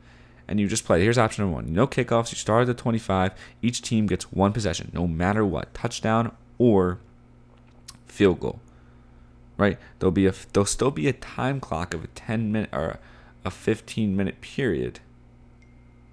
[0.48, 1.02] and you just play.
[1.02, 2.32] Here's option number one no kickoffs.
[2.32, 3.34] You start at the 25.
[3.62, 7.00] Each team gets one possession, no matter what touchdown or
[8.08, 8.60] field goal.
[9.58, 9.78] Right?
[10.00, 13.00] There'll be a there'll still be a time clock of a 10 minute or
[13.44, 15.00] a 15 minute period.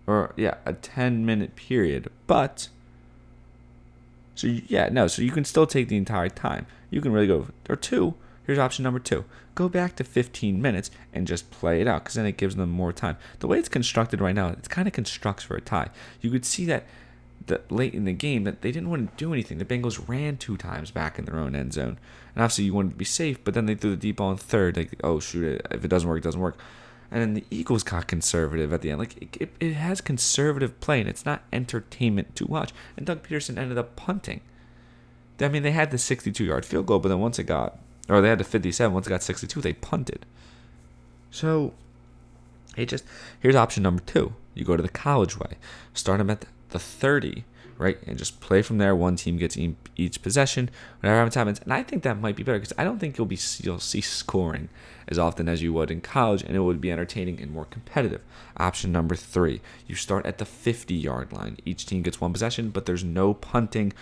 [0.06, 2.10] Or yeah, a 10 minute period.
[2.26, 2.68] But
[4.34, 6.66] so yeah, no, so you can still take the entire time.
[6.90, 8.14] You can really go or two.
[8.44, 9.24] Here's option number 2.
[9.54, 12.70] Go back to 15 minutes and just play it out cuz then it gives them
[12.70, 13.16] more time.
[13.38, 15.90] The way it's constructed right now, it kind of constructs for a tie.
[16.20, 16.84] You could see that
[17.46, 19.58] that late in the game that they didn't want to do anything.
[19.58, 21.98] The Bengals ran two times back in their own end zone,
[22.34, 23.42] and obviously you wanted to be safe.
[23.42, 24.76] But then they threw the deep ball in third.
[24.76, 26.58] Like, oh shoot, if it doesn't work, it doesn't work.
[27.12, 28.98] And then the Eagles got conservative at the end.
[28.98, 32.72] Like it, it, it has conservative play, and it's not entertainment to watch.
[32.96, 34.40] And Doug Pederson ended up punting.
[35.40, 38.28] I mean, they had the 62-yard field goal, but then once it got, or they
[38.28, 38.92] had the 57.
[38.92, 40.24] Once it got 62, they punted.
[41.30, 41.74] So,
[42.76, 43.04] it just
[43.40, 44.34] here's option number two.
[44.54, 45.56] You go to the college way.
[45.94, 47.44] Start them at the the 30,
[47.78, 47.98] right?
[48.06, 48.94] And just play from there.
[48.94, 49.56] One team gets
[49.96, 51.60] each possession, whatever happens.
[51.60, 54.00] And I think that might be better because I don't think you'll be you'll see
[54.00, 54.68] scoring
[55.08, 58.20] as often as you would in college, and it would be entertaining and more competitive.
[58.56, 61.58] Option number three: you start at the 50 yard line.
[61.64, 63.92] Each team gets one possession, but there's no punting.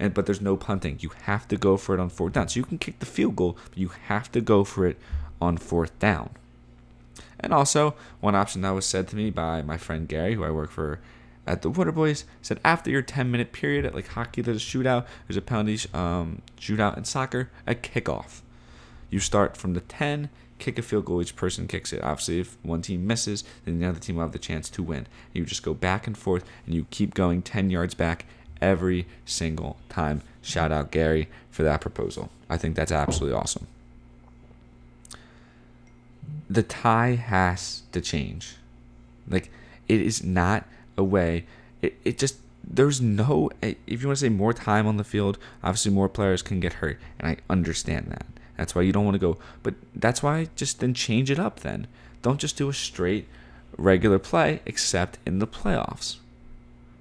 [0.00, 0.98] And, but there's no punting.
[1.00, 2.48] You have to go for it on fourth down.
[2.48, 4.96] So you can kick the field goal, but you have to go for it
[5.40, 6.30] on fourth down.
[7.40, 10.50] And also, one option that was said to me by my friend Gary, who I
[10.50, 11.00] work for
[11.48, 14.60] at the Water Boys said after your 10 minute period, at like hockey, there's a
[14.60, 18.42] shootout, there's a penalty um, shootout in soccer, a kickoff.
[19.10, 22.02] You start from the 10, kick a field goal, each person kicks it.
[22.02, 25.06] Obviously, if one team misses, then the other team will have the chance to win.
[25.32, 28.26] You just go back and forth and you keep going 10 yards back
[28.60, 30.20] every single time.
[30.42, 32.30] Shout out Gary for that proposal.
[32.50, 33.66] I think that's absolutely awesome.
[36.50, 38.56] The tie has to change.
[39.28, 39.50] Like,
[39.86, 40.66] it is not
[40.98, 41.46] a way.
[41.80, 45.04] It, it just there's no eh, if you want to say more time on the
[45.04, 48.26] field, obviously more players can get hurt, and I understand that.
[48.58, 51.60] That's why you don't want to go, but that's why just then change it up.
[51.60, 51.86] Then
[52.20, 53.28] don't just do a straight
[53.76, 56.16] regular play, except in the playoffs.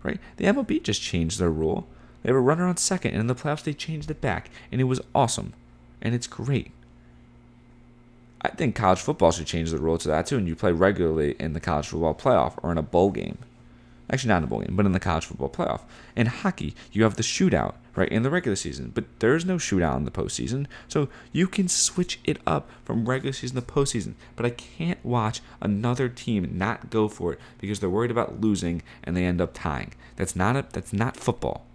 [0.03, 0.19] Right?
[0.38, 1.88] The MLB just changed their rule.
[2.21, 4.79] They have a runner on second, and in the playoffs they changed it back, and
[4.79, 5.53] it was awesome,
[6.01, 6.71] and it's great.
[8.41, 11.36] I think college football should change the rule to that too, and you play regularly
[11.39, 13.39] in the college football playoff or in a bowl game.
[14.09, 15.81] Actually, not in the bowl game, but in the college football playoff.
[16.15, 19.97] In hockey, you have the shootout, right, in the regular season, but there's no shootout
[19.97, 20.65] in the postseason.
[20.87, 24.13] So you can switch it up from regular season to postseason.
[24.37, 28.81] But I can't watch another team not go for it because they're worried about losing
[29.03, 29.93] and they end up tying.
[30.15, 31.65] That's not a, that's not football.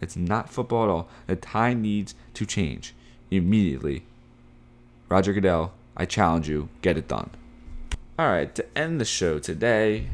[0.00, 1.08] It's not football at all.
[1.28, 2.94] The tie needs to change
[3.30, 4.04] immediately.
[5.08, 7.30] Roger Goodell, I challenge you, get it done.
[8.18, 10.08] All right, to end the show today,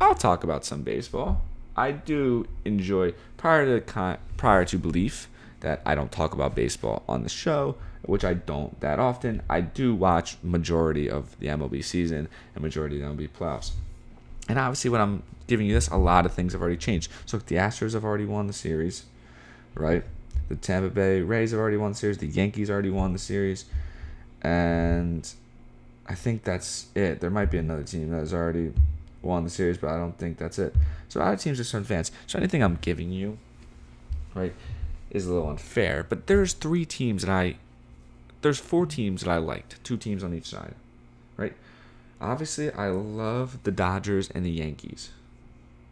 [0.00, 1.42] I'll talk about some baseball.
[1.76, 5.28] I do enjoy prior to prior to belief
[5.60, 9.42] that I don't talk about baseball on the show, which I don't that often.
[9.48, 13.72] I do watch majority of the MLB season and majority of the MLB playoffs.
[14.48, 17.10] And obviously, when I'm giving you this, a lot of things have already changed.
[17.24, 19.04] So the Astros have already won the series,
[19.74, 20.04] right?
[20.48, 22.18] The Tampa Bay Rays have already won the series.
[22.18, 23.64] The Yankees already won the series,
[24.42, 25.28] and
[26.06, 27.20] I think that's it.
[27.20, 28.72] There might be another team that has already
[29.22, 30.74] won the series, but I don't think that's it.
[31.08, 32.12] So our teams are so advanced.
[32.26, 33.38] So anything I'm giving you,
[34.34, 34.54] right,
[35.10, 36.04] is a little unfair.
[36.08, 37.56] But there's three teams that I,
[38.42, 40.74] there's four teams that I liked, two teams on each side,
[41.36, 41.54] right.
[42.20, 45.10] Obviously, I love the Dodgers and the Yankees.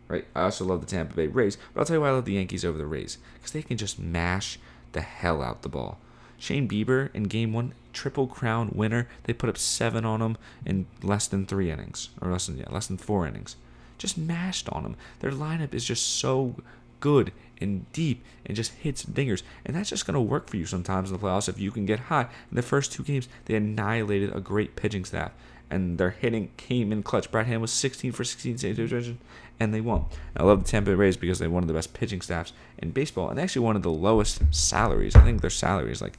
[0.06, 0.26] Right.
[0.34, 2.34] I also love the Tampa Bay Rays, but I'll tell you why I love the
[2.34, 4.58] Yankees over the Rays because they can just mash
[4.92, 5.98] the hell out the ball.
[6.44, 9.08] Shane Bieber in game one, triple crown winner.
[9.22, 12.68] They put up seven on him in less than three innings, or less than yeah,
[12.68, 13.56] less than four innings.
[13.96, 14.96] Just mashed on him.
[15.20, 16.56] Their lineup is just so
[17.00, 17.32] good
[17.62, 19.42] and deep and just hits dingers.
[19.64, 21.86] And that's just going to work for you sometimes in the playoffs if you can
[21.86, 22.30] get hot.
[22.50, 25.32] In the first two games, they annihilated a great pitching staff.
[25.70, 27.30] And their hitting came in clutch.
[27.30, 29.12] Brad Hand was 16 for 16 saves,
[29.58, 30.04] and they won.
[30.34, 32.52] And I love the Tampa Bay Rays because they're one of the best pitching staffs
[32.78, 35.16] in baseball, and actually one of the lowest salaries.
[35.16, 36.18] I think their salary is like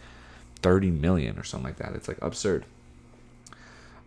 [0.61, 1.93] 30 million or something like that.
[1.93, 2.65] It's like absurd.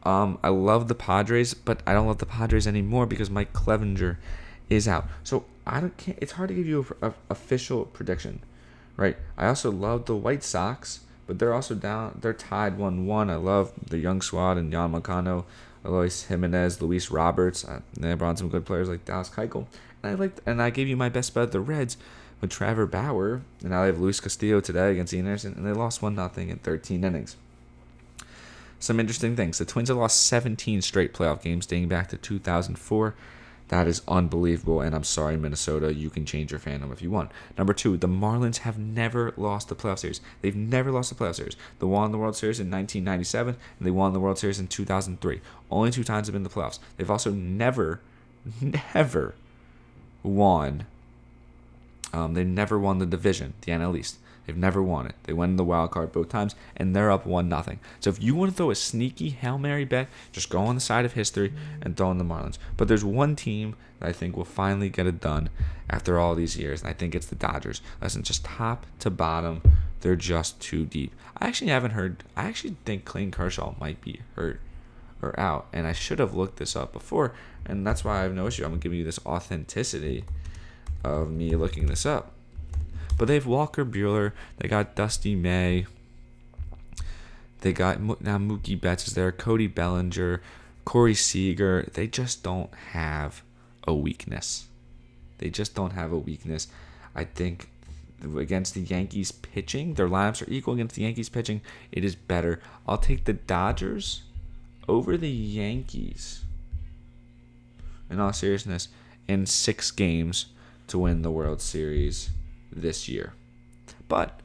[0.02, 4.16] Um, I love the Padres, but I don't love the Padres anymore because Mike Clevinger
[4.70, 5.06] is out.
[5.24, 5.96] So I don't.
[5.96, 8.40] Can't, it's hard to give you a, a official prediction,
[8.96, 9.16] right?
[9.36, 12.18] I also love the White Sox, but they're also down.
[12.20, 13.30] They're tied one-one.
[13.30, 15.44] I love the young squad and Yoan Moncada,
[15.84, 17.64] Eloy Jimenez, Luis Roberts.
[17.64, 19.66] Uh, they brought some good players like Dallas Keuchel.
[20.02, 21.98] And I like, and I gave you my best bet, the Reds
[22.40, 25.72] with Trevor Bauer, and now they have Luis Castillo today against Ian Anderson, and they
[25.72, 27.36] lost one nothing in 13 innings.
[28.80, 33.14] Some interesting things: the Twins have lost 17 straight playoff games dating back to 2004.
[33.68, 35.92] That is unbelievable, and I'm sorry, Minnesota.
[35.92, 37.30] You can change your fandom if you want.
[37.58, 40.22] Number two, the Marlins have never lost the playoff series.
[40.40, 41.56] They've never lost the playoff series.
[41.78, 45.40] They won the World Series in 1997, and they won the World Series in 2003.
[45.70, 46.78] Only two times have been the playoffs.
[46.96, 48.00] They've also never,
[48.94, 49.34] never
[50.22, 50.86] won.
[52.12, 54.18] Um, they never won the division, the NL East.
[54.48, 55.14] They've never won it.
[55.24, 57.80] They won the wild card both times, and they're up one nothing.
[58.00, 60.80] So if you want to throw a sneaky hail mary bet, just go on the
[60.80, 61.52] side of history
[61.82, 62.56] and throw in the Marlins.
[62.78, 65.50] But there's one team that I think will finally get it done
[65.90, 67.82] after all these years, and I think it's the Dodgers.
[68.00, 69.60] Listen, just top to bottom,
[70.00, 71.14] they're just too deep.
[71.36, 72.24] I actually haven't heard.
[72.34, 74.60] I actually think Clayton Kershaw might be hurt
[75.20, 77.34] or out, and I should have looked this up before,
[77.66, 78.64] and that's why I have no issue.
[78.64, 80.24] I'm giving you this authenticity
[81.04, 82.32] of me looking this up.
[83.16, 84.32] But they have Walker Buehler.
[84.58, 85.86] They got Dustin May.
[87.60, 89.32] They got now Mookie Betts is there.
[89.32, 90.40] Cody Bellinger,
[90.84, 91.88] Corey Seager.
[91.92, 93.42] They just don't have
[93.86, 94.68] a weakness.
[95.38, 96.68] They just don't have a weakness.
[97.14, 97.68] I think
[98.22, 101.60] against the Yankees pitching, their lineups are equal against the Yankees pitching.
[101.90, 102.60] It is better.
[102.86, 104.22] I'll take the Dodgers
[104.88, 106.44] over the Yankees.
[108.10, 108.88] In all seriousness,
[109.26, 110.46] in six games
[110.88, 112.30] to win the World Series
[112.72, 113.34] this year.
[114.08, 114.40] But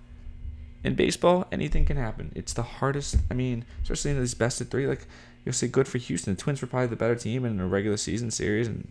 [0.84, 2.32] in baseball, anything can happen.
[2.36, 3.18] It's the hardest.
[3.32, 4.88] I mean, especially in these best of three.
[4.88, 5.08] Like
[5.46, 6.36] you'll say, good for Houston.
[6.36, 8.88] The Twins were probably the better team in a regular season series and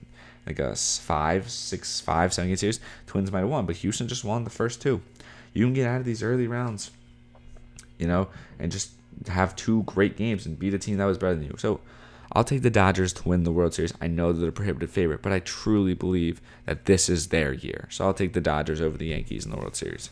[0.46, 2.80] like a five, six, five, seven game series.
[3.06, 5.00] Twins might have won, but Houston just won the first two.
[5.52, 6.90] You can get out of these early rounds,
[7.98, 8.28] you know,
[8.58, 8.92] and just
[9.28, 11.54] have two great games and beat a team that was better than you.
[11.58, 11.80] So
[12.34, 13.92] I'll take the Dodgers to win the World Series.
[14.00, 17.88] I know they're a prohibitive favorite, but I truly believe that this is their year.
[17.90, 20.10] So I'll take the Dodgers over the Yankees in the World Series.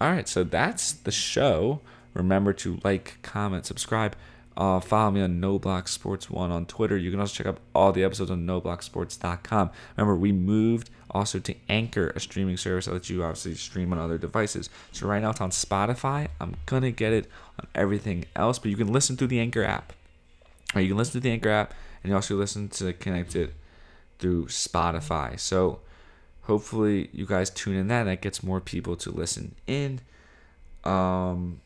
[0.00, 1.80] All right, so that's the show.
[2.14, 4.14] Remember to like, comment, subscribe.
[4.56, 6.96] Uh, follow me on No Block Sports One on Twitter.
[6.96, 9.70] You can also check out all the episodes on NoBlockSports.com.
[9.96, 13.98] Remember, we moved also to Anchor, a streaming service that lets you obviously stream on
[13.98, 14.68] other devices.
[14.92, 16.28] So right now it's on Spotify.
[16.40, 19.94] I'm gonna get it on everything else, but you can listen through the Anchor app.
[20.74, 23.54] Or you can listen to the Anchor app, and you also listen to connect it
[24.18, 25.38] through Spotify.
[25.38, 25.80] So
[26.42, 28.04] hopefully you guys tune in that.
[28.04, 30.00] That gets more people to listen in.
[30.84, 31.60] Um,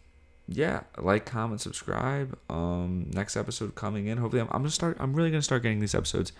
[0.49, 2.39] yeah, like, comment, subscribe.
[2.49, 4.19] Um, next episode coming in.
[4.19, 4.97] Hopefully, I'm, I'm gonna start.
[5.01, 6.33] I'm really gonna start getting these episodes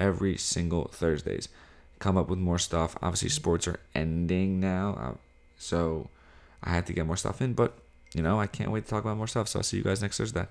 [0.00, 1.48] every single Thursdays.
[1.98, 2.96] Come up with more stuff.
[3.02, 5.18] Obviously, sports are ending now, uh,
[5.58, 6.08] so
[6.62, 7.52] I had to get more stuff in.
[7.52, 7.76] But
[8.14, 9.48] you know, I can't wait to talk about more stuff.
[9.48, 10.46] So I'll see you guys next Thursday.